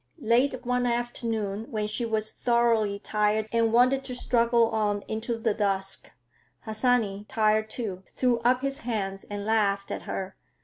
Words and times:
Late 0.17 0.65
one 0.65 0.87
afternoon, 0.87 1.69
when 1.69 1.85
she 1.85 2.05
was 2.07 2.31
thoroughly 2.31 2.97
tired 2.97 3.47
and 3.51 3.71
wanted 3.71 4.03
to 4.05 4.15
struggle 4.15 4.69
on 4.71 5.03
into 5.07 5.37
the 5.37 5.53
dusk, 5.53 6.11
Harsanyi, 6.65 7.25
tired 7.27 7.69
too, 7.69 8.01
threw 8.07 8.39
up 8.39 8.61
his 8.61 8.79
hands 8.79 9.25
and 9.25 9.45
laughed 9.45 9.91
at 9.91 10.01
her. 10.09 10.35